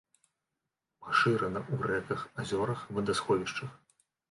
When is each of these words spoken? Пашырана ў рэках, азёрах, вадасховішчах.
Пашырана 1.07 1.61
ў 1.73 1.93
рэках, 1.93 2.25
азёрах, 2.43 2.79
вадасховішчах. 2.99 3.71